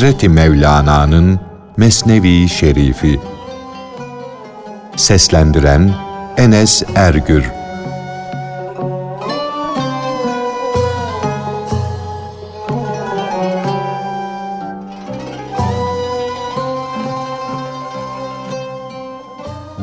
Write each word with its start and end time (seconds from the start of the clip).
Hazreti 0.00 0.28
Mevlana'nın 0.28 1.40
Mesnevi 1.76 2.48
Şerifi 2.48 3.20
Seslendiren 4.96 5.94
Enes 6.36 6.82
Ergür 6.94 7.44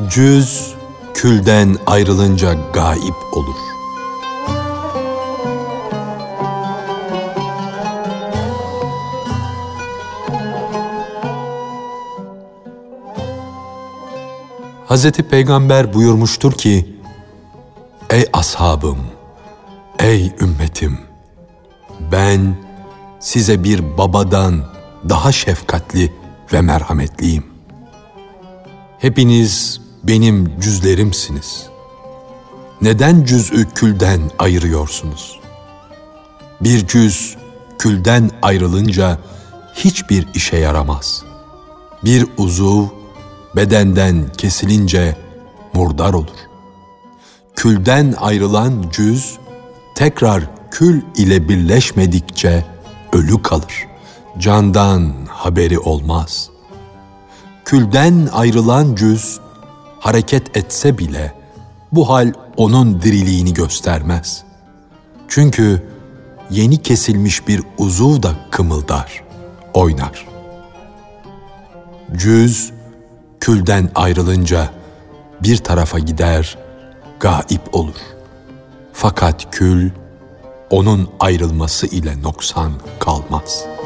Cüz 0.09 0.73
külden 1.13 1.75
ayrılınca 1.85 2.53
gaip 2.73 3.15
olur. 3.33 3.76
Hazreti 14.87 15.23
Peygamber 15.23 15.93
buyurmuştur 15.93 16.53
ki, 16.53 16.95
Ey 18.09 18.25
ashabım, 18.33 18.97
ey 19.99 20.31
ümmetim, 20.41 20.99
ben 22.11 22.55
size 23.19 23.63
bir 23.63 23.97
babadan 23.97 24.65
daha 25.09 25.31
şefkatli 25.31 26.13
ve 26.53 26.61
merhametliyim. 26.61 27.45
Hepiniz 28.99 29.81
benim 30.03 30.59
cüzlerimsiniz. 30.59 31.69
Neden 32.81 33.23
cüz'ü 33.23 33.69
külden 33.69 34.21
ayırıyorsunuz? 34.39 35.39
Bir 36.61 36.87
cüz 36.87 37.37
külden 37.79 38.31
ayrılınca 38.41 39.17
hiçbir 39.73 40.27
işe 40.33 40.57
yaramaz. 40.57 41.23
Bir 42.03 42.27
uzuv 42.37 42.96
bedenden 43.55 44.25
kesilince 44.37 45.15
murdar 45.73 46.13
olur. 46.13 46.37
Külden 47.55 48.13
ayrılan 48.19 48.85
cüz 48.91 49.37
tekrar 49.95 50.43
kül 50.71 51.01
ile 51.15 51.49
birleşmedikçe 51.49 52.65
ölü 53.13 53.41
kalır. 53.41 53.87
Candan 54.37 55.13
haberi 55.29 55.79
olmaz. 55.79 56.49
Külden 57.65 58.29
ayrılan 58.33 58.95
cüz 58.95 59.39
hareket 59.99 60.57
etse 60.57 60.97
bile 60.97 61.33
bu 61.91 62.09
hal 62.09 62.33
onun 62.57 63.01
diriliğini 63.01 63.53
göstermez. 63.53 64.43
Çünkü 65.27 65.83
yeni 66.49 66.81
kesilmiş 66.81 67.47
bir 67.47 67.63
uzuv 67.77 68.23
da 68.23 68.31
kımıldar, 68.51 69.23
oynar. 69.73 70.27
Cüz 72.15 72.76
külden 73.39 73.89
ayrılınca 73.95 74.69
bir 75.43 75.57
tarafa 75.57 75.99
gider, 75.99 76.57
gaip 77.19 77.75
olur. 77.75 78.01
Fakat 78.93 79.51
kül 79.51 79.89
onun 80.69 81.09
ayrılması 81.19 81.87
ile 81.87 82.21
noksan 82.21 82.71
kalmaz.'' 82.99 83.76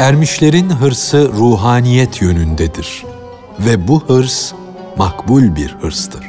Ermişlerin 0.00 0.70
hırsı 0.70 1.32
ruhaniyet 1.32 2.22
yönündedir 2.22 3.04
ve 3.58 3.88
bu 3.88 4.04
hırs 4.08 4.52
makbul 4.96 5.56
bir 5.56 5.76
hırstır. 5.80 6.26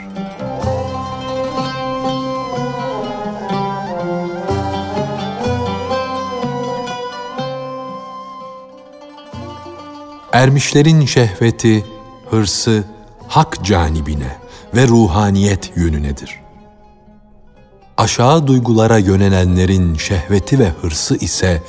Ermişlerin 10.34 11.06
şehveti, 11.06 11.86
hırsı 12.30 12.84
hak 13.28 13.66
canibine 13.66 14.36
ve 14.76 14.88
ruhaniyet 14.88 15.72
yönünedir. 15.76 16.40
Aşağı 17.98 18.48
duygulara 18.48 18.98
yönelenlerin 18.98 19.96
şehveti 19.96 20.60
ve 20.60 20.70
hırsı 20.82 21.16
ise 21.16 21.62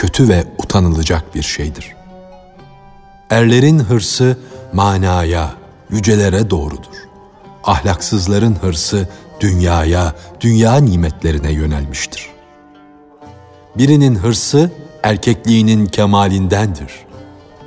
kötü 0.00 0.28
ve 0.28 0.44
utanılacak 0.58 1.34
bir 1.34 1.42
şeydir. 1.42 1.96
Erlerin 3.30 3.78
hırsı 3.78 4.36
manaya, 4.72 5.54
yücelere 5.90 6.50
doğrudur. 6.50 6.96
Ahlaksızların 7.64 8.54
hırsı 8.62 9.08
dünyaya, 9.40 10.14
dünya 10.40 10.76
nimetlerine 10.76 11.52
yönelmiştir. 11.52 12.28
Birinin 13.78 14.14
hırsı 14.14 14.70
erkekliğinin 15.02 15.86
kemalindendir. 15.86 16.92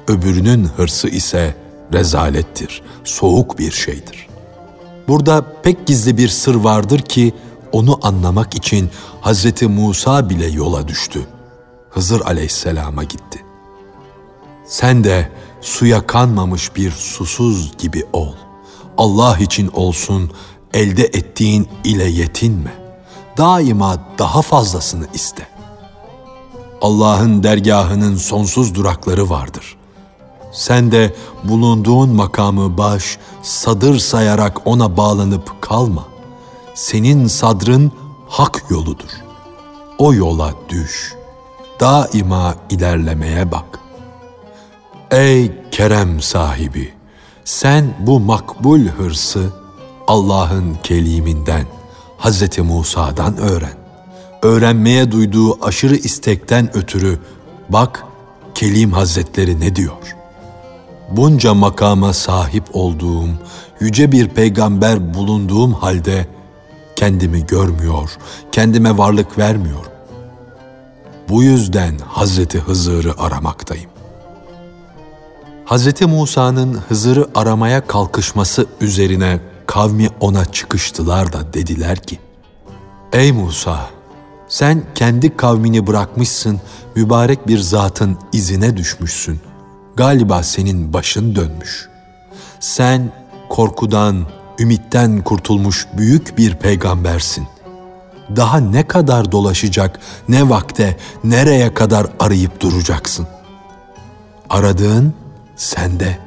Öbürünün 0.07 0.65
hırsı 0.77 1.07
ise 1.07 1.55
rezalettir, 1.93 2.81
soğuk 3.03 3.59
bir 3.59 3.71
şeydir. 3.71 4.27
Burada 5.07 5.45
pek 5.63 5.87
gizli 5.87 6.17
bir 6.17 6.27
sır 6.27 6.55
vardır 6.55 6.99
ki 6.99 7.33
onu 7.71 7.99
anlamak 8.01 8.55
için 8.55 8.89
Hazreti 9.21 9.67
Musa 9.67 10.29
bile 10.29 10.47
yola 10.47 10.87
düştü. 10.87 11.19
Hızır 11.93 12.21
aleyhisselama 12.21 13.03
gitti. 13.03 13.45
Sen 14.65 15.03
de 15.03 15.31
suya 15.61 16.07
kanmamış 16.07 16.75
bir 16.75 16.91
susuz 16.91 17.77
gibi 17.77 18.03
ol. 18.13 18.33
Allah 18.97 19.37
için 19.37 19.67
olsun 19.73 20.31
elde 20.73 21.03
ettiğin 21.03 21.67
ile 21.83 22.03
yetinme. 22.03 22.73
Daima 23.37 23.97
daha 24.17 24.41
fazlasını 24.41 25.07
iste. 25.13 25.47
Allah'ın 26.81 27.43
dergahının 27.43 28.15
sonsuz 28.15 28.75
durakları 28.75 29.29
vardır. 29.29 29.77
Sen 30.51 30.91
de 30.91 31.15
bulunduğun 31.43 32.09
makamı 32.09 32.77
baş, 32.77 33.17
sadır 33.43 33.99
sayarak 33.99 34.67
ona 34.67 34.97
bağlanıp 34.97 35.61
kalma. 35.61 36.05
Senin 36.75 37.27
sadrın 37.27 37.91
hak 38.29 38.63
yoludur. 38.69 39.09
O 39.97 40.13
yola 40.13 40.53
düş.'' 40.69 41.22
Daima 41.79 42.55
ilerlemeye 42.69 43.51
bak. 43.51 43.79
Ey 45.11 45.51
kerem 45.71 46.21
sahibi! 46.21 46.93
Sen 47.45 47.93
bu 47.99 48.19
makbul 48.19 48.87
hırsı 48.87 49.49
Allah'ın 50.07 50.77
keliminden, 50.83 51.65
Hz. 52.19 52.59
Musa'dan 52.59 53.37
öğren. 53.37 53.77
Öğrenmeye 54.41 55.11
duyduğu 55.11 55.65
aşırı 55.65 55.95
istekten 55.95 56.77
ötürü 56.77 57.19
bak 57.69 58.03
Kelim 58.55 58.91
Hazretleri 58.91 59.59
ne 59.59 59.75
diyor? 59.75 60.15
Bunca 61.11 61.53
makama 61.53 62.13
sahip 62.13 62.63
olduğum, 62.73 63.29
yüce 63.79 64.11
bir 64.11 64.27
peygamber 64.27 65.13
bulunduğum 65.13 65.73
halde 65.73 66.27
kendimi 66.95 67.47
görmüyor, 67.47 68.17
kendime 68.51 68.97
varlık 68.97 69.37
vermiyor. 69.37 69.85
Bu 71.33 71.43
yüzden 71.43 71.97
Hazreti 72.07 72.59
Hızır'ı 72.59 73.13
aramaktayım. 73.17 73.89
Hazreti 75.65 76.05
Musa'nın 76.05 76.73
Hızır'ı 76.73 77.29
aramaya 77.35 77.87
kalkışması 77.87 78.65
üzerine 78.81 79.39
kavmi 79.67 80.09
ona 80.19 80.45
çıkıştılar 80.45 81.33
da 81.33 81.53
dediler 81.53 81.99
ki, 81.99 82.19
Ey 83.13 83.31
Musa! 83.31 83.89
Sen 84.47 84.83
kendi 84.95 85.37
kavmini 85.37 85.87
bırakmışsın, 85.87 86.61
mübarek 86.95 87.47
bir 87.47 87.59
zatın 87.59 88.17
izine 88.33 88.77
düşmüşsün. 88.77 89.39
Galiba 89.95 90.43
senin 90.43 90.93
başın 90.93 91.35
dönmüş. 91.35 91.89
Sen 92.59 93.11
korkudan, 93.49 94.27
ümitten 94.59 95.23
kurtulmuş 95.23 95.87
büyük 95.97 96.37
bir 96.37 96.55
peygambersin 96.55 97.47
daha 98.35 98.57
ne 98.59 98.87
kadar 98.87 99.31
dolaşacak, 99.31 99.99
ne 100.29 100.49
vakte, 100.49 100.97
nereye 101.23 101.73
kadar 101.73 102.07
arayıp 102.19 102.59
duracaksın? 102.59 103.27
Aradığın 104.49 105.13
sende. 105.55 106.17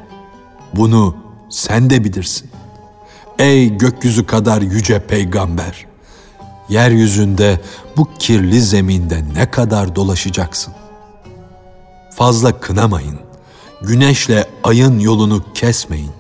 Bunu 0.75 1.17
sen 1.51 1.91
de 1.91 2.05
bilirsin. 2.05 2.51
Ey 3.39 3.77
gökyüzü 3.77 4.27
kadar 4.27 4.63
yüce 4.63 5.07
peygamber! 5.07 5.87
Yeryüzünde 6.69 7.61
bu 7.97 8.09
kirli 8.19 8.61
zeminde 8.61 9.23
ne 9.35 9.51
kadar 9.51 9.97
dolaşacaksın? 9.97 10.75
Fazla 12.11 12.61
kınamayın. 12.61 13.19
Güneşle 13.83 14.45
ayın 14.65 14.99
yolunu 14.99 15.45
kesmeyin. 15.55 16.13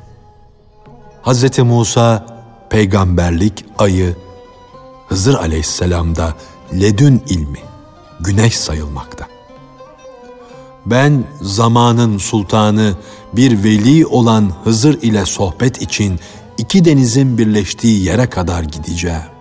Hz. 1.22 1.58
Musa 1.58 2.26
peygamberlik 2.70 3.64
ayı 3.78 4.16
Hızır 5.08 5.34
aleyhisselamda 5.34 6.34
ledün 6.72 7.22
ilmi, 7.28 7.58
güneş 8.20 8.56
sayılmakta. 8.56 9.26
Ben 10.86 11.24
zamanın 11.40 12.18
sultanı 12.18 12.94
bir 13.32 13.64
veli 13.64 14.06
olan 14.06 14.52
Hızır 14.64 15.02
ile 15.02 15.26
sohbet 15.26 15.82
için 15.82 16.20
iki 16.58 16.84
denizin 16.84 17.38
birleştiği 17.38 18.04
yere 18.04 18.30
kadar 18.30 18.62
gideceğim. 18.62 19.36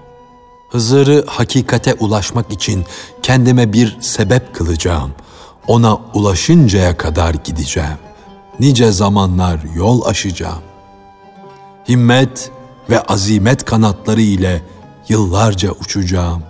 Hızır'ı 0.70 1.24
hakikate 1.28 1.94
ulaşmak 1.94 2.52
için 2.52 2.86
kendime 3.22 3.74
bir 3.74 3.98
sebep 4.02 4.56
kılacağım. 4.56 5.12
Ona 5.68 5.96
ulaşıncaya 6.14 6.98
kadar 6.98 7.34
gideceğim. 7.34 7.98
Nice 8.60 8.92
zamanlar 8.92 9.60
yol 9.76 10.06
aşacağım. 10.06 10.62
Himmet 11.90 12.52
ve 12.90 13.02
azimet 13.02 13.66
kanatları 13.66 14.22
ile 14.22 14.62
yıllarca 15.10 15.72
uçacağım. 15.72 16.44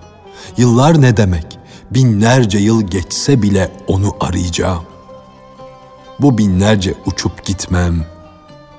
Yıllar 0.57 1.01
ne 1.01 1.17
demek? 1.17 1.59
Binlerce 1.91 2.57
yıl 2.57 2.81
geçse 2.81 3.41
bile 3.41 3.71
onu 3.87 4.15
arayacağım. 4.19 4.83
Bu 6.19 6.37
binlerce 6.37 6.93
uçup 7.05 7.45
gitmem 7.45 8.05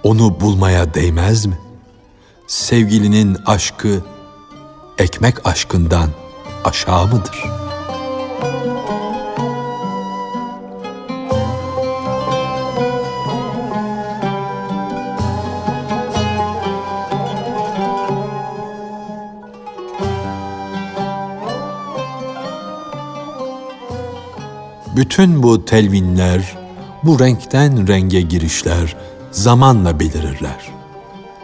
onu 0.02 0.40
bulmaya 0.40 0.94
değmez 0.94 1.46
mi? 1.46 1.58
Sevgilinin 2.46 3.36
aşkı 3.46 4.02
ekmek 4.98 5.46
aşkından 5.46 6.10
aşağı 6.64 7.06
mıdır?'' 7.06 7.65
Bütün 24.96 25.42
bu 25.42 25.64
telvinler, 25.64 26.56
bu 27.02 27.20
renkten 27.20 27.88
renge 27.88 28.20
girişler 28.20 28.96
zamanla 29.30 30.00
belirirler. 30.00 30.68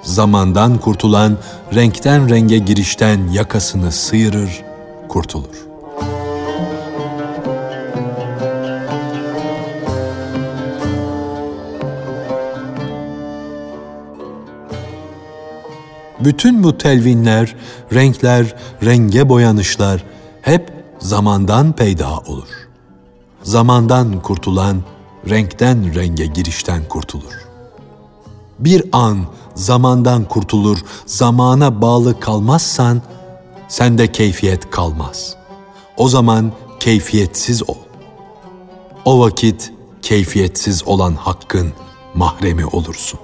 Zamandan 0.03 0.79
kurtulan 0.79 1.39
renkten 1.75 2.31
renge 2.31 2.59
girişten 2.59 3.29
yakasını 3.29 3.93
sıyırır, 3.93 4.63
kurtulur. 5.09 5.67
Bütün 16.21 16.65
bu 16.65 16.79
telvinler, 16.79 17.55
renkler, 17.95 18.55
renge 18.85 19.29
boyanışlar 19.29 20.05
hep 20.43 20.71
zamandan 20.99 21.73
peyda 21.73 22.19
olur.'' 22.19 22.62
Zamandan 23.43 24.23
kurtulan, 24.23 24.83
renkten 25.31 25.95
renge 25.95 26.27
girişten 26.27 26.89
kurtulur. 26.89 27.49
Bir 28.59 28.85
an 28.93 29.19
zamandan 29.55 30.25
kurtulur, 30.25 30.79
zamana 31.07 31.83
bağlı 31.83 32.21
kalmazsan, 32.21 33.03
sende 33.69 34.13
keyfiyet 34.13 34.71
kalmaz. 34.71 35.37
O 35.97 36.09
zaman 36.09 36.53
keyfiyetsiz 36.81 37.69
ol. 37.69 37.77
O 39.05 39.21
vakit 39.21 39.73
keyfiyetsiz 40.03 40.89
olan 40.89 41.15
hakkın 41.15 41.73
mahremi 42.15 42.67
olursun. 42.67 43.21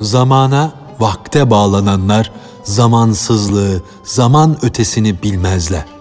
Zamana, 0.00 0.72
vakte 1.00 1.50
bağlananlar 1.50 2.32
zamansızlığı, 2.64 3.82
zaman 4.04 4.64
ötesini 4.64 5.22
bilmezler 5.22 5.91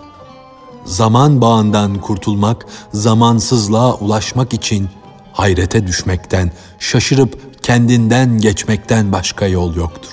zaman 0.86 1.42
bağından 1.42 2.02
kurtulmak, 2.02 2.66
zamansızlığa 2.94 3.94
ulaşmak 3.94 4.54
için 4.54 4.90
hayrete 5.34 5.88
düşmekten, 5.88 6.52
şaşırıp 6.80 7.64
kendinden 7.64 8.38
geçmekten 8.38 9.12
başka 9.12 9.48
yol 9.48 9.76
yoktur. 9.76 10.12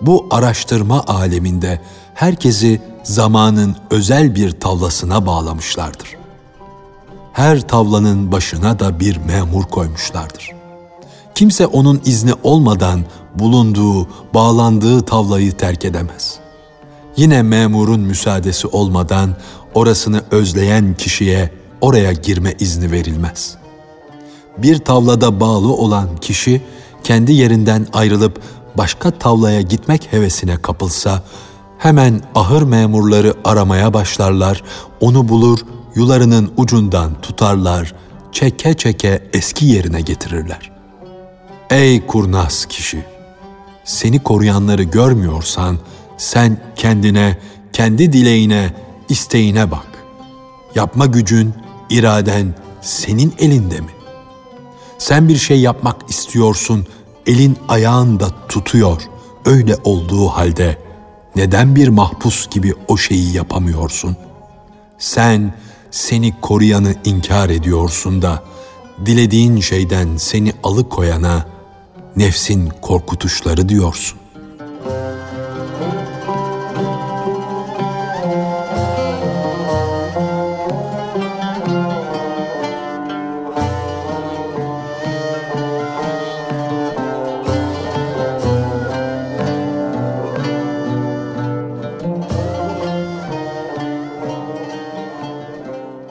Bu 0.00 0.26
araştırma 0.30 1.04
aleminde 1.06 1.80
herkesi 2.14 2.82
zamanın 3.02 3.76
özel 3.90 4.34
bir 4.34 4.50
tavlasına 4.50 5.26
bağlamışlardır. 5.26 6.08
Her 7.32 7.68
tavlanın 7.68 8.32
başına 8.32 8.78
da 8.78 9.00
bir 9.00 9.16
memur 9.16 9.64
koymuşlardır. 9.64 10.50
Kimse 11.34 11.66
onun 11.66 12.00
izni 12.04 12.32
olmadan 12.42 13.04
bulunduğu, 13.34 14.08
bağlandığı 14.34 15.00
tavlayı 15.00 15.56
terk 15.56 15.84
edemez.'' 15.84 16.45
Yine 17.16 17.42
memurun 17.42 18.00
müsaadesi 18.00 18.66
olmadan 18.66 19.36
orasını 19.74 20.22
özleyen 20.30 20.94
kişiye 20.94 21.50
oraya 21.80 22.12
girme 22.12 22.54
izni 22.58 22.92
verilmez. 22.92 23.56
Bir 24.58 24.78
tavlada 24.78 25.40
bağlı 25.40 25.72
olan 25.72 26.16
kişi 26.16 26.62
kendi 27.04 27.32
yerinden 27.32 27.86
ayrılıp 27.92 28.40
başka 28.78 29.10
tavlaya 29.10 29.60
gitmek 29.60 30.12
hevesine 30.12 30.56
kapılsa 30.56 31.22
hemen 31.78 32.20
ahır 32.34 32.62
memurları 32.62 33.34
aramaya 33.44 33.94
başlarlar, 33.94 34.62
onu 35.00 35.28
bulur, 35.28 35.58
yularının 35.94 36.52
ucundan 36.56 37.20
tutarlar, 37.20 37.94
çeke 38.32 38.74
çeke 38.74 39.22
eski 39.32 39.66
yerine 39.66 40.00
getirirler. 40.00 40.70
Ey 41.70 42.06
kurnaz 42.06 42.66
kişi! 42.66 43.04
Seni 43.84 44.22
koruyanları 44.22 44.82
görmüyorsan, 44.82 45.78
sen 46.16 46.58
kendine, 46.76 47.38
kendi 47.72 48.12
dileğine, 48.12 48.74
isteğine 49.08 49.70
bak. 49.70 49.86
Yapma 50.74 51.06
gücün, 51.06 51.54
iraden 51.90 52.54
senin 52.80 53.34
elinde 53.38 53.80
mi? 53.80 53.90
Sen 54.98 55.28
bir 55.28 55.36
şey 55.36 55.60
yapmak 55.60 56.10
istiyorsun, 56.10 56.86
elin 57.26 57.56
ayağın 57.68 58.20
da 58.20 58.28
tutuyor. 58.48 59.02
Öyle 59.44 59.76
olduğu 59.84 60.26
halde 60.26 60.78
neden 61.36 61.76
bir 61.76 61.88
mahpus 61.88 62.48
gibi 62.50 62.74
o 62.88 62.96
şeyi 62.96 63.36
yapamıyorsun? 63.36 64.16
Sen 64.98 65.54
seni 65.90 66.40
koruyanı 66.40 66.94
inkar 67.04 67.48
ediyorsun 67.48 68.22
da 68.22 68.42
dilediğin 69.06 69.60
şeyden 69.60 70.16
seni 70.16 70.52
alıkoyana 70.62 71.46
nefsin 72.16 72.72
korkutuşları 72.82 73.68
diyorsun. 73.68 74.18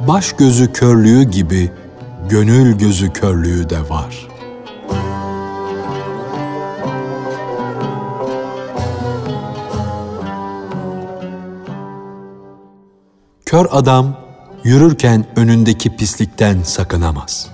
Baş 0.08 0.34
gözü 0.34 0.74
körlüğü 0.74 1.24
gibi 1.24 1.72
gönül 2.30 2.78
gözü 2.78 3.14
körlüğü 3.14 3.70
de 3.70 3.90
var. 3.90 4.28
Kör 13.46 13.68
adam 13.72 14.18
yürürken 14.64 15.26
önündeki 15.36 15.96
pislikten 15.96 16.64
sakınamaz. 16.64 17.48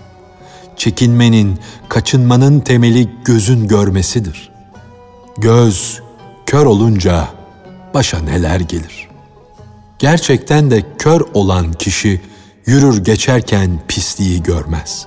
Çekinmenin, 0.77 1.60
kaçınmanın 1.89 2.60
temeli 2.60 3.10
gözün 3.25 3.67
görmesidir. 3.67 4.51
Göz 5.38 6.01
kör 6.46 6.65
olunca 6.65 7.27
başa 7.93 8.20
neler 8.20 8.60
gelir? 8.60 9.10
Gerçekten 10.00 10.72
de 10.72 10.84
kör 10.98 11.22
olan 11.34 11.74
kişi 11.74 12.22
yürür 12.65 13.03
geçerken 13.03 13.80
pisliği 13.88 14.44
görmez. 14.44 15.06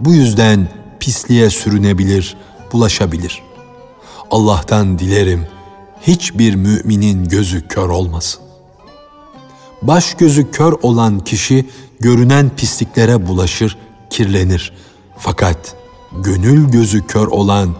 Bu 0.00 0.12
yüzden 0.12 0.68
pisliğe 1.00 1.50
sürünebilir, 1.50 2.36
bulaşabilir. 2.72 3.42
Allah'tan 4.30 4.98
dilerim 4.98 5.46
hiçbir 6.02 6.54
müminin 6.54 7.24
gözü 7.24 7.68
kör 7.68 7.88
olmasın. 7.88 8.42
Baş 9.82 10.14
gözü 10.14 10.50
kör 10.50 10.72
olan 10.82 11.20
kişi 11.20 11.66
görünen 12.00 12.50
pisliklere 12.56 13.26
bulaşır, 13.26 13.78
kirlenir. 14.10 14.72
Fakat 15.18 15.74
gönül 16.12 16.70
gözü 16.70 17.06
kör 17.06 17.26
olan 17.26 17.74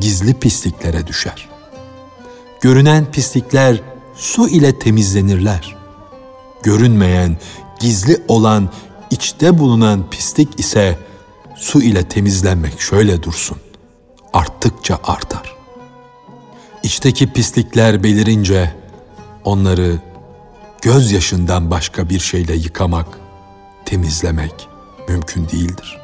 gizli 0.00 0.34
pisliklere 0.34 1.06
düşer. 1.06 1.48
Görünen 2.60 3.04
pislikler 3.04 3.80
su 4.14 4.48
ile 4.48 4.78
temizlenirler. 4.78 5.76
Görünmeyen, 6.62 7.36
gizli 7.80 8.22
olan, 8.28 8.68
içte 9.10 9.58
bulunan 9.58 10.10
pislik 10.10 10.60
ise 10.60 10.98
su 11.56 11.82
ile 11.82 12.08
temizlenmek 12.08 12.80
şöyle 12.80 13.22
dursun. 13.22 13.58
Arttıkça 14.32 14.98
artar. 15.04 15.56
İçteki 16.82 17.32
pislikler 17.32 18.02
belirince 18.02 18.74
onları 19.44 19.98
gözyaşından 20.82 21.70
başka 21.70 22.08
bir 22.08 22.20
şeyle 22.20 22.54
yıkamak, 22.54 23.06
temizlemek 23.84 24.68
mümkün 25.08 25.48
değildir. 25.48 25.98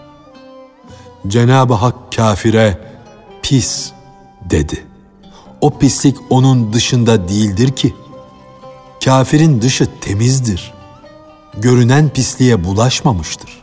Cenab-ı 1.29 1.75
Hak 1.75 2.13
kafire 2.17 2.79
pis 3.43 3.93
dedi. 4.45 4.85
O 5.61 5.79
pislik 5.79 6.17
onun 6.31 6.73
dışında 6.73 7.29
değildir 7.29 7.73
ki. 7.73 7.95
Kafirin 9.05 9.63
dışı 9.63 9.89
temizdir. 10.01 10.73
Görünen 11.59 12.09
pisliğe 12.09 12.65
bulaşmamıştır. 12.65 13.63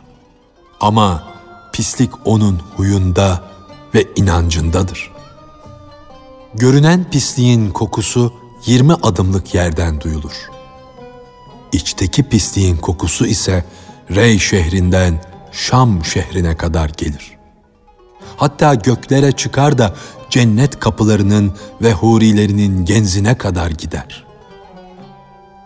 Ama 0.80 1.24
pislik 1.72 2.10
onun 2.24 2.60
huyunda 2.76 3.44
ve 3.94 4.06
inancındadır. 4.16 5.10
Görünen 6.54 7.10
pisliğin 7.10 7.70
kokusu 7.70 8.32
20 8.66 8.94
adımlık 8.94 9.54
yerden 9.54 10.00
duyulur. 10.00 10.50
İçteki 11.72 12.22
pisliğin 12.22 12.76
kokusu 12.76 13.26
ise 13.26 13.64
Rey 14.10 14.38
şehrinden 14.38 15.24
Şam 15.52 16.04
şehrine 16.04 16.56
kadar 16.56 16.88
gelir. 16.96 17.38
Hatta 18.36 18.74
göklere 18.74 19.32
çıkar 19.32 19.78
da 19.78 19.94
cennet 20.30 20.80
kapılarının 20.80 21.52
ve 21.82 21.92
hurilerinin 21.92 22.84
genzine 22.84 23.38
kadar 23.38 23.70
gider. 23.70 24.29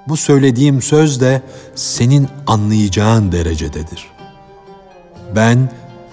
Bu 0.08 0.16
söylediğim 0.16 0.82
söz 0.82 1.20
de 1.20 1.42
senin 1.74 2.28
anlayacağın 2.46 3.32
derecededir. 3.32 4.06
Ben 5.36 5.70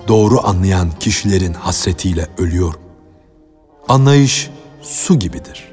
doğru 0.08 0.48
anlayan 0.48 0.90
kişilerin 1.00 1.54
hasretiyle 1.54 2.28
ölüyorum. 2.38 2.82
Anlayış 3.88 4.50
su 4.82 5.20
gibidir. 5.20 5.72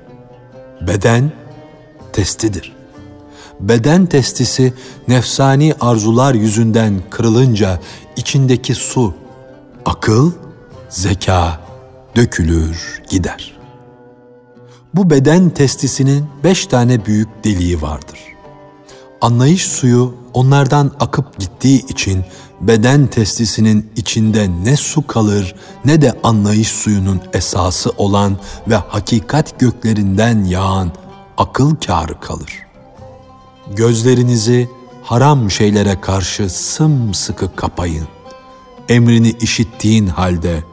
Beden 0.87 1.33
testidir. 2.13 2.77
Beden 3.61 4.07
testisi 4.07 4.73
nefsani 5.09 5.75
arzular 5.81 6.35
yüzünden 6.35 7.03
kırılınca 7.11 7.81
içindeki 8.17 8.75
su, 8.75 9.15
akıl, 9.85 10.33
zeka 10.89 11.61
dökülür 12.17 13.03
gider. 13.09 13.58
Bu 14.95 15.11
beden 15.11 15.51
testisinin 15.51 16.25
beş 16.45 16.67
tane 16.67 17.07
büyük 17.07 17.45
deliği 17.45 17.83
vardır. 17.83 18.19
Anlayış 19.21 19.67
suyu 19.67 20.15
onlardan 20.35 20.93
akıp 21.01 21.39
gittiği 21.39 21.87
için 21.87 22.25
beden 22.61 23.07
testisinin 23.07 23.91
içinde 23.97 24.51
ne 24.65 24.77
su 24.77 25.07
kalır 25.07 25.55
ne 25.85 26.03
de 26.03 26.19
anlayış 26.23 26.69
suyunun 26.69 27.21
esası 27.33 27.91
olan 27.97 28.37
ve 28.69 28.77
hakikat 28.77 29.61
göklerinden 29.61 30.45
yağan 30.45 30.93
akıl 31.39 31.77
kârı 31.77 32.21
kalır. 32.21 32.67
Gözlerinizi 33.77 34.69
haram 35.03 35.51
şeylere 35.51 36.01
karşı 36.01 36.51
sımsıkı 36.51 37.57
kapayın. 37.57 38.09
Emrini 38.89 39.31
işittiğin 39.31 40.07
halde 40.07 40.65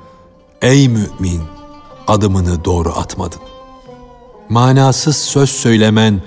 ey 0.62 0.90
mümin 0.90 1.42
adımını 2.08 2.66
doğru 2.66 2.90
atmadın. 2.90 3.55
Manasız 4.50 5.16
söz 5.16 5.50
söylemen 5.50 6.22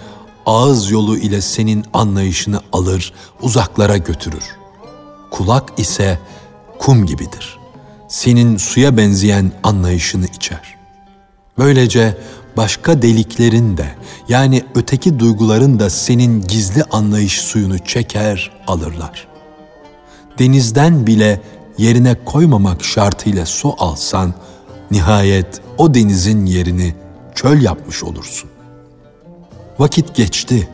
ağız 0.46 0.90
yolu 0.90 1.16
ile 1.16 1.40
senin 1.40 1.84
anlayışını 1.92 2.60
alır, 2.72 3.12
uzaklara 3.42 3.96
götürür. 3.96 4.44
Kulak 5.30 5.72
ise 5.76 6.18
kum 6.78 7.06
gibidir. 7.06 7.58
Senin 8.08 8.56
suya 8.56 8.96
benzeyen 8.96 9.52
anlayışını 9.62 10.26
içer. 10.26 10.76
Böylece 11.58 12.18
başka 12.56 13.02
deliklerin 13.02 13.76
de 13.76 13.94
yani 14.28 14.64
öteki 14.74 15.18
duyguların 15.18 15.78
da 15.78 15.90
senin 15.90 16.40
gizli 16.40 16.84
anlayış 16.84 17.40
suyunu 17.40 17.78
çeker 17.78 18.50
alırlar. 18.66 19.28
Denizden 20.38 21.06
bile 21.06 21.40
yerine 21.78 22.16
koymamak 22.24 22.84
şartıyla 22.84 23.46
su 23.46 23.74
alsan 23.78 24.34
nihayet 24.90 25.60
o 25.78 25.94
denizin 25.94 26.46
yerini 26.46 26.94
çöl 27.38 27.62
yapmış 27.62 28.04
olursun. 28.04 28.50
Vakit 29.78 30.14
geçti. 30.14 30.68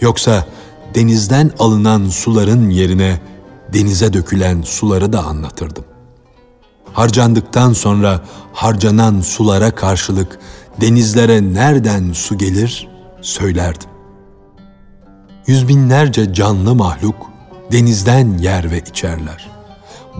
Yoksa 0.00 0.46
denizden 0.94 1.50
alınan 1.58 2.08
suların 2.08 2.70
yerine 2.70 3.20
denize 3.72 4.12
dökülen 4.12 4.62
suları 4.62 5.12
da 5.12 5.24
anlatırdım. 5.24 5.84
Harcandıktan 6.92 7.72
sonra 7.72 8.20
harcanan 8.52 9.20
sulara 9.20 9.74
karşılık 9.74 10.38
denizlere 10.80 11.54
nereden 11.54 12.12
su 12.12 12.38
gelir 12.38 12.88
söylerdim. 13.20 13.90
Yüz 15.46 15.68
binlerce 15.68 16.34
canlı 16.34 16.74
mahluk 16.74 17.30
denizden 17.72 18.38
yer 18.38 18.70
ve 18.70 18.78
içerler. 18.78 19.50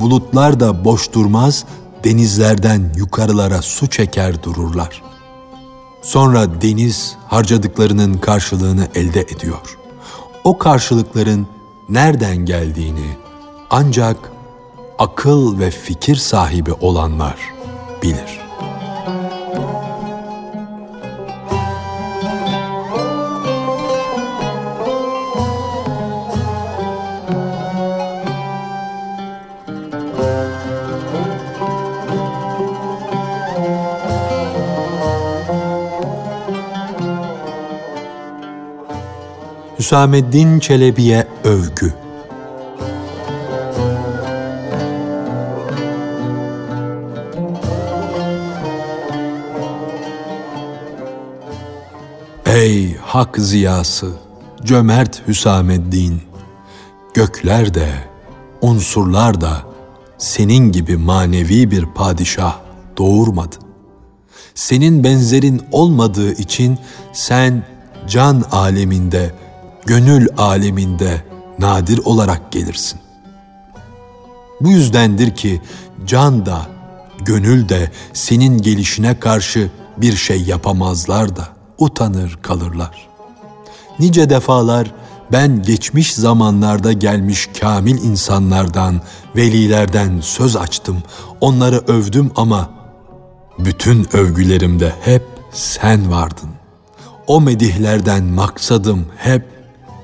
Bulutlar 0.01 0.61
da 0.61 0.85
boş 0.85 1.13
durmaz, 1.13 1.65
denizlerden 2.05 2.93
yukarılara 2.97 3.63
su 3.63 3.87
çeker 3.87 4.43
dururlar. 4.43 5.12
Sonra 6.03 6.63
deniz 6.63 7.17
harcadıklarının 7.27 8.15
karşılığını 8.15 8.89
elde 8.95 9.21
ediyor. 9.21 9.79
O 10.45 10.59
karşılıkların 10.59 11.47
nereden 11.89 12.37
geldiğini 12.37 13.17
ancak 13.71 14.17
akıl 14.99 15.59
ve 15.59 15.71
fikir 15.71 16.17
sahibi 16.17 16.73
olanlar 16.73 17.37
bilir. 18.03 18.42
Hüsameddin 39.93 40.59
Çelebi'ye 40.59 41.27
övgü 41.45 41.93
Ey 52.47 52.97
hak 52.97 53.37
ziyası, 53.39 54.13
cömert 54.65 55.29
Hüsameddin, 55.29 56.23
gökler 57.15 57.75
de, 57.75 57.89
unsurlar 58.61 59.41
da 59.41 59.63
senin 60.19 60.73
gibi 60.73 60.97
manevi 60.97 61.71
bir 61.71 61.87
padişah 61.87 62.59
doğurmadı. 62.97 63.57
Senin 64.55 65.05
benzerin 65.05 65.63
olmadığı 65.73 66.33
için 66.33 66.79
sen 67.13 67.67
can 68.09 68.45
aleminde 68.53 69.43
gönül 69.87 70.29
aleminde 70.39 71.25
nadir 71.59 72.01
olarak 72.05 72.53
gelirsin. 72.53 73.01
Bu 74.61 74.71
yüzdendir 74.71 75.31
ki 75.35 75.63
can 76.07 76.47
da, 76.47 76.67
gönül 77.21 77.69
de 77.69 77.91
senin 78.13 78.59
gelişine 78.59 79.21
karşı 79.21 79.71
bir 79.97 80.17
şey 80.17 80.43
yapamazlar 80.43 81.37
da 81.37 81.49
utanır 81.79 82.39
kalırlar. 82.43 83.09
Nice 83.99 84.31
defalar 84.31 84.93
ben 85.33 85.63
geçmiş 85.63 86.15
zamanlarda 86.15 86.93
gelmiş 86.93 87.49
kamil 87.61 88.03
insanlardan, 88.03 89.01
velilerden 89.37 90.21
söz 90.21 90.57
açtım, 90.57 91.03
onları 91.41 91.79
övdüm 91.79 92.31
ama 92.37 92.71
bütün 93.59 94.17
övgülerimde 94.17 94.93
hep 95.01 95.23
sen 95.53 96.11
vardın. 96.11 96.51
O 97.27 97.41
medihlerden 97.41 98.25
maksadım 98.25 99.07
hep 99.17 99.52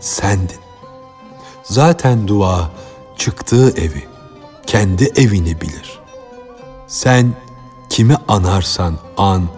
sendin. 0.00 0.60
Zaten 1.62 2.28
dua 2.28 2.70
çıktığı 3.16 3.70
evi, 3.70 4.08
kendi 4.66 5.04
evini 5.04 5.60
bilir. 5.60 5.98
Sen 6.86 7.34
kimi 7.90 8.16
anarsan 8.28 8.98
an, 9.16 9.48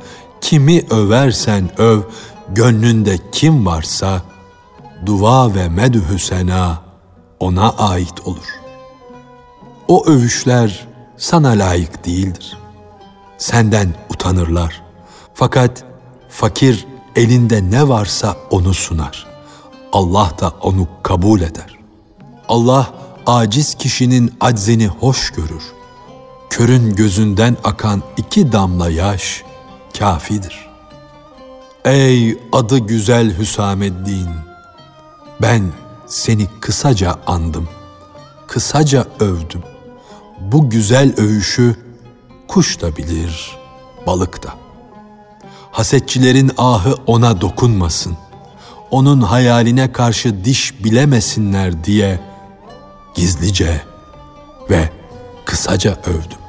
kimi 0.40 0.84
översen 0.90 1.80
öv, 1.80 2.00
gönlünde 2.48 3.18
kim 3.32 3.66
varsa 3.66 4.22
dua 5.06 5.54
ve 5.54 5.68
medhü 5.68 6.18
sena 6.18 6.82
ona 7.40 7.70
ait 7.70 8.20
olur. 8.24 8.60
O 9.88 10.06
övüşler 10.06 10.88
sana 11.16 11.48
layık 11.48 12.06
değildir. 12.06 12.58
Senden 13.38 13.94
utanırlar. 14.10 14.82
Fakat 15.34 15.84
fakir 16.28 16.86
elinde 17.16 17.70
ne 17.70 17.88
varsa 17.88 18.36
onu 18.50 18.74
sunar. 18.74 19.29
Allah 19.92 20.32
da 20.40 20.52
onu 20.62 20.88
kabul 21.02 21.40
eder. 21.40 21.78
Allah 22.48 22.94
aciz 23.26 23.74
kişinin 23.74 24.34
aczini 24.40 24.86
hoş 24.86 25.30
görür. 25.30 25.62
Körün 26.50 26.94
gözünden 26.94 27.56
akan 27.64 28.02
iki 28.16 28.52
damla 28.52 28.90
yaş 28.90 29.44
kafidir. 29.98 30.70
Ey 31.84 32.38
adı 32.52 32.78
güzel 32.78 33.38
Hüsameddin! 33.38 34.28
Ben 35.42 35.72
seni 36.06 36.46
kısaca 36.60 37.16
andım, 37.26 37.68
kısaca 38.46 39.06
övdüm. 39.20 39.62
Bu 40.40 40.70
güzel 40.70 41.14
övüşü 41.16 41.76
kuş 42.48 42.80
da 42.80 42.96
bilir, 42.96 43.58
balık 44.06 44.42
da. 44.42 44.48
Hasetçilerin 45.72 46.50
ahı 46.58 46.94
ona 47.06 47.40
dokunmasın. 47.40 48.16
Onun 48.90 49.20
hayaline 49.20 49.92
karşı 49.92 50.44
diş 50.44 50.84
bilemesinler 50.84 51.84
diye 51.84 52.20
gizlice 53.14 53.80
ve 54.70 54.88
kısaca 55.44 55.96
övdüm. 56.06 56.40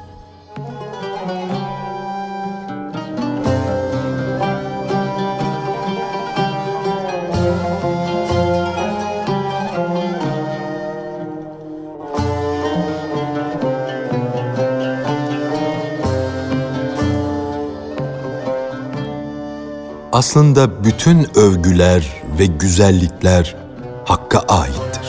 Aslında 20.12 20.84
bütün 20.84 21.38
övgüler 21.38 22.21
ve 22.38 22.46
güzellikler 22.46 23.56
Hakk'a 24.04 24.38
aittir. 24.38 25.02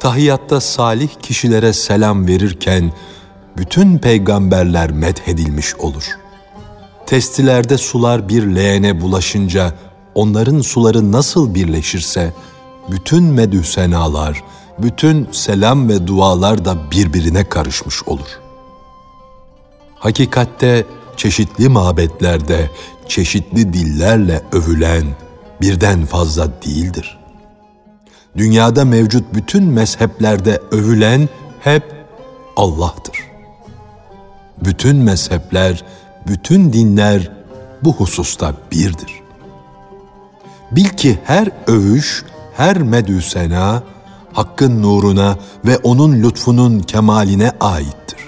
Tahiyyatta 0.00 0.60
salih 0.60 1.08
kişilere 1.22 1.72
selam 1.72 2.26
verirken 2.26 2.92
bütün 3.56 3.98
peygamberler 3.98 4.90
medhedilmiş 4.90 5.74
olur. 5.76 6.18
Testilerde 7.06 7.78
sular 7.78 8.28
bir 8.28 8.54
leğene 8.54 9.00
bulaşınca 9.00 9.72
onların 10.14 10.60
suları 10.60 11.12
nasıl 11.12 11.54
birleşirse 11.54 12.32
bütün 12.90 13.24
medü 13.24 13.64
senalar, 13.64 14.42
bütün 14.78 15.28
selam 15.32 15.88
ve 15.88 16.06
dualar 16.06 16.64
da 16.64 16.90
birbirine 16.90 17.48
karışmış 17.48 18.02
olur. 18.02 18.28
Hakikatte 19.94 20.86
çeşitli 21.16 21.68
mabetlerde 21.68 22.70
çeşitli 23.08 23.72
dillerle 23.72 24.42
övülen 24.52 25.04
birden 25.60 26.06
fazla 26.06 26.62
değildir. 26.62 27.18
Dünyada 28.36 28.84
mevcut 28.84 29.34
bütün 29.34 29.64
mezheplerde 29.64 30.60
övülen 30.70 31.28
hep 31.60 31.92
Allah'tır. 32.56 33.16
Bütün 34.64 34.96
mezhepler, 34.96 35.84
bütün 36.26 36.72
dinler 36.72 37.30
bu 37.82 37.92
hususta 37.92 38.54
birdir. 38.72 39.22
Bil 40.70 40.88
ki 40.88 41.18
her 41.24 41.48
övüş 41.66 42.24
her 42.56 42.78
medü 42.82 43.22
sena, 43.22 43.82
Hakk'ın 44.32 44.82
nuruna 44.82 45.36
ve 45.66 45.78
O'nun 45.78 46.22
lütfunun 46.22 46.80
kemaline 46.80 47.52
aittir. 47.60 48.18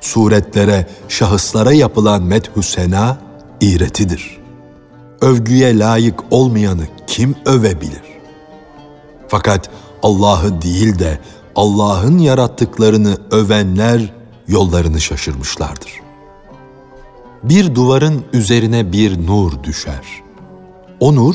Suretlere, 0.00 0.86
şahıslara 1.08 1.72
yapılan 1.72 2.22
medhü 2.22 2.62
sena, 2.62 3.18
iğretidir. 3.60 4.38
Övgüye 5.20 5.78
layık 5.78 6.20
olmayanı 6.30 6.82
kim 7.06 7.34
övebilir? 7.46 8.02
Fakat 9.28 9.70
Allah'ı 10.02 10.62
değil 10.62 10.98
de 10.98 11.18
Allah'ın 11.56 12.18
yarattıklarını 12.18 13.16
övenler 13.30 14.12
yollarını 14.48 15.00
şaşırmışlardır. 15.00 15.92
Bir 17.42 17.74
duvarın 17.74 18.24
üzerine 18.32 18.92
bir 18.92 19.26
nur 19.26 19.62
düşer. 19.62 20.04
O 21.00 21.14
nur 21.14 21.34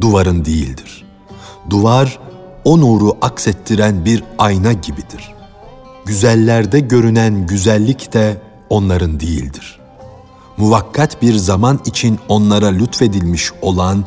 duvarın 0.00 0.44
değildir 0.44 1.04
duvar 1.70 2.18
o 2.64 2.80
nuru 2.80 3.16
aksettiren 3.22 4.04
bir 4.04 4.24
ayna 4.38 4.72
gibidir. 4.72 5.34
Güzellerde 6.04 6.80
görünen 6.80 7.46
güzellik 7.46 8.12
de 8.12 8.40
onların 8.70 9.20
değildir. 9.20 9.80
Muvakkat 10.56 11.22
bir 11.22 11.34
zaman 11.34 11.80
için 11.84 12.18
onlara 12.28 12.66
lütfedilmiş 12.66 13.52
olan 13.62 14.04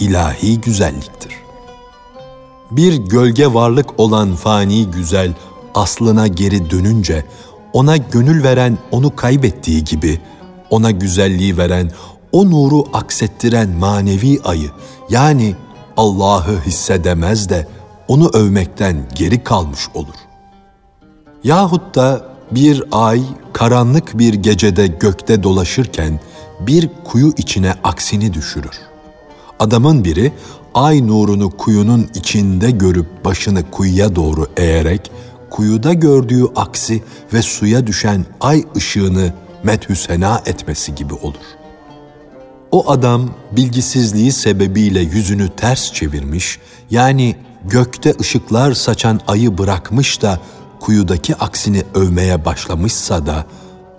ilahi 0.00 0.60
güzelliktir. 0.60 1.32
Bir 2.70 2.96
gölge 2.96 3.54
varlık 3.54 4.00
olan 4.00 4.34
fani 4.34 4.86
güzel 4.90 5.34
aslına 5.74 6.26
geri 6.26 6.70
dönünce 6.70 7.24
ona 7.72 7.96
gönül 7.96 8.42
veren 8.42 8.78
onu 8.90 9.16
kaybettiği 9.16 9.84
gibi 9.84 10.20
ona 10.70 10.90
güzelliği 10.90 11.56
veren 11.56 11.90
o 12.32 12.50
nuru 12.50 12.86
aksettiren 12.92 13.70
manevi 13.70 14.40
ayı 14.44 14.70
yani 15.10 15.54
Allah'ı 15.96 16.60
hissedemez 16.66 17.48
de 17.48 17.66
onu 18.08 18.28
övmekten 18.28 18.96
geri 19.14 19.44
kalmış 19.44 19.80
olur. 19.94 20.14
Yahut 21.44 21.94
da 21.94 22.24
bir 22.50 22.84
ay 22.92 23.22
karanlık 23.52 24.18
bir 24.18 24.34
gecede 24.34 24.86
gökte 24.86 25.42
dolaşırken 25.42 26.20
bir 26.60 26.90
kuyu 27.04 27.32
içine 27.36 27.74
aksini 27.84 28.34
düşürür. 28.34 28.80
Adamın 29.58 30.04
biri 30.04 30.32
ay 30.74 31.06
nurunu 31.06 31.50
kuyunun 31.50 32.06
içinde 32.14 32.70
görüp 32.70 33.24
başını 33.24 33.70
kuyuya 33.70 34.16
doğru 34.16 34.46
eğerek 34.56 35.10
kuyuda 35.50 35.92
gördüğü 35.92 36.44
aksi 36.56 37.02
ve 37.32 37.42
suya 37.42 37.86
düşen 37.86 38.26
ay 38.40 38.64
ışığını 38.76 39.32
methüsena 39.62 40.42
etmesi 40.46 40.94
gibi 40.94 41.14
olur. 41.14 41.44
O 42.72 42.90
adam 42.90 43.30
bilgisizliği 43.52 44.32
sebebiyle 44.32 45.00
yüzünü 45.00 45.48
ters 45.56 45.92
çevirmiş, 45.92 46.58
yani 46.90 47.36
gökte 47.68 48.14
ışıklar 48.20 48.72
saçan 48.72 49.20
ayı 49.28 49.58
bırakmış 49.58 50.22
da 50.22 50.40
kuyudaki 50.80 51.36
aksini 51.36 51.82
övmeye 51.94 52.44
başlamışsa 52.44 53.26
da 53.26 53.46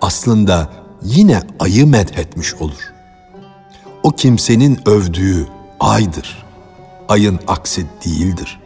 aslında 0.00 0.70
yine 1.02 1.42
ayı 1.60 1.86
methetmiş 1.86 2.54
olur. 2.54 2.92
O 4.02 4.10
kimsenin 4.10 4.80
övdüğü 4.86 5.46
aydır. 5.80 6.44
Ayın 7.08 7.40
aksi 7.46 7.86
değildir. 8.06 8.60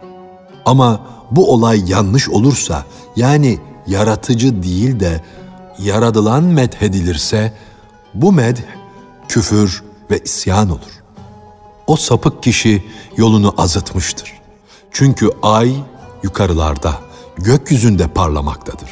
Ama 0.65 1.01
bu 1.31 1.53
olay 1.53 1.91
yanlış 1.91 2.29
olursa 2.29 2.85
yani 3.17 3.59
yaratıcı 3.87 4.63
değil 4.63 5.01
de 5.01 5.21
yaradılan 5.79 6.45
medhedilirse 6.45 7.53
bu 8.15 8.33
medh 8.33 8.61
küfür 9.29 9.83
ve 10.11 10.19
isyan 10.19 10.71
olur. 10.71 11.03
O 11.87 11.97
sapık 11.97 12.43
kişi 12.43 12.85
yolunu 13.17 13.55
azıtmıştır. 13.59 14.42
Çünkü 14.93 15.31
ay 15.43 15.75
yukarılarda, 16.23 16.95
gökyüzünde 17.37 18.09
parlamaktadır. 18.09 18.91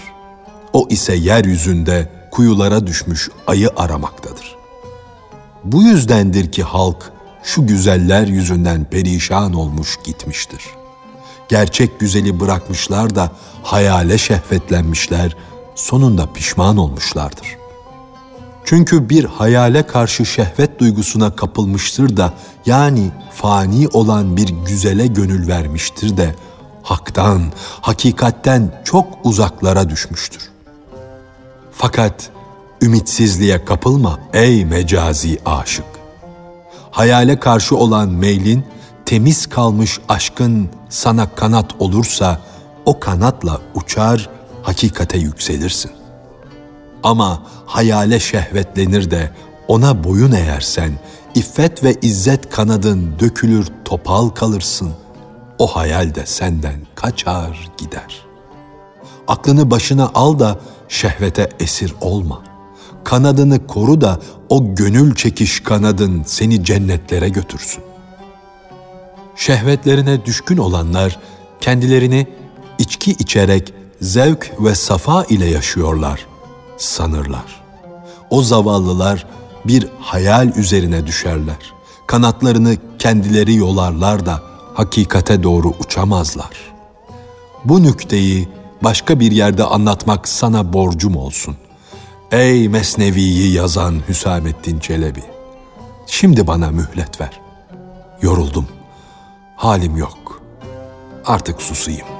O 0.72 0.86
ise 0.90 1.14
yeryüzünde 1.14 2.12
kuyulara 2.30 2.86
düşmüş 2.86 3.28
ayı 3.46 3.70
aramaktadır. 3.76 4.56
Bu 5.64 5.82
yüzdendir 5.82 6.52
ki 6.52 6.62
halk 6.62 7.12
şu 7.42 7.66
güzeller 7.66 8.26
yüzünden 8.26 8.84
perişan 8.84 9.52
olmuş 9.52 9.98
gitmiştir. 10.04 10.62
Gerçek 11.48 12.00
güzeli 12.00 12.40
bırakmışlar 12.40 13.14
da 13.14 13.30
hayale 13.62 14.18
şehvetlenmişler, 14.18 15.36
sonunda 15.74 16.32
pişman 16.32 16.76
olmuşlardır. 16.76 17.59
Çünkü 18.64 19.08
bir 19.08 19.24
hayale 19.24 19.82
karşı 19.86 20.26
şehvet 20.26 20.80
duygusuna 20.80 21.36
kapılmıştır 21.36 22.16
da 22.16 22.32
yani 22.66 23.10
fani 23.32 23.88
olan 23.88 24.36
bir 24.36 24.48
güzele 24.66 25.06
gönül 25.06 25.48
vermiştir 25.48 26.16
de 26.16 26.34
haktan, 26.82 27.42
hakikatten 27.80 28.82
çok 28.84 29.06
uzaklara 29.24 29.90
düşmüştür. 29.90 30.50
Fakat 31.72 32.30
ümitsizliğe 32.82 33.64
kapılma 33.64 34.18
ey 34.32 34.64
mecazi 34.64 35.38
aşık. 35.46 35.84
Hayale 36.90 37.40
karşı 37.40 37.76
olan 37.76 38.08
meylin 38.08 38.64
temiz 39.06 39.46
kalmış 39.46 39.98
aşkın 40.08 40.68
sana 40.88 41.34
kanat 41.34 41.74
olursa 41.78 42.40
o 42.84 43.00
kanatla 43.00 43.60
uçar, 43.74 44.28
hakikate 44.62 45.18
yükselirsin. 45.18 45.99
Ama 47.02 47.42
hayale 47.66 48.20
şehvetlenir 48.20 49.10
de 49.10 49.30
ona 49.68 50.04
boyun 50.04 50.32
eğersen, 50.32 50.92
iffet 51.34 51.84
ve 51.84 51.94
izzet 52.02 52.50
kanadın 52.50 53.14
dökülür 53.18 53.66
topal 53.84 54.28
kalırsın. 54.28 54.92
O 55.58 55.66
hayal 55.66 56.14
de 56.14 56.26
senden 56.26 56.80
kaçar 56.94 57.68
gider. 57.78 58.26
Aklını 59.28 59.70
başına 59.70 60.10
al 60.14 60.38
da 60.38 60.58
şehvete 60.88 61.48
esir 61.60 61.94
olma. 62.00 62.42
Kanadını 63.04 63.66
koru 63.66 64.00
da 64.00 64.20
o 64.48 64.74
gönül 64.74 65.14
çekiş 65.14 65.60
kanadın 65.60 66.22
seni 66.26 66.64
cennetlere 66.64 67.28
götürsün. 67.28 67.82
Şehvetlerine 69.36 70.24
düşkün 70.24 70.56
olanlar 70.56 71.18
kendilerini 71.60 72.26
içki 72.78 73.10
içerek 73.10 73.74
zevk 74.00 74.52
ve 74.60 74.74
safa 74.74 75.24
ile 75.24 75.46
yaşıyorlar 75.46 76.29
sanırlar. 76.80 77.62
O 78.30 78.42
zavallılar 78.42 79.26
bir 79.64 79.88
hayal 80.00 80.48
üzerine 80.48 81.06
düşerler. 81.06 81.72
Kanatlarını 82.06 82.76
kendileri 82.98 83.54
yolarlar 83.54 84.26
da 84.26 84.42
hakikate 84.74 85.42
doğru 85.42 85.68
uçamazlar. 85.68 86.50
Bu 87.64 87.82
nükteyi 87.82 88.48
başka 88.82 89.20
bir 89.20 89.32
yerde 89.32 89.64
anlatmak 89.64 90.28
sana 90.28 90.72
borcum 90.72 91.16
olsun. 91.16 91.56
Ey 92.32 92.68
Mesnevi'yi 92.68 93.52
yazan 93.52 94.00
Hüsamettin 94.08 94.78
Çelebi. 94.78 95.22
Şimdi 96.06 96.46
bana 96.46 96.70
mühlet 96.70 97.20
ver. 97.20 97.40
Yoruldum. 98.22 98.66
Halim 99.56 99.96
yok. 99.96 100.42
Artık 101.26 101.62
susayım. 101.62 102.19